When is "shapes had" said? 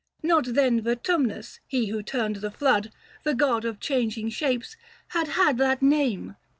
4.31-5.27